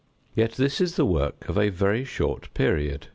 [0.33, 3.05] Yet this is the work of a very short period.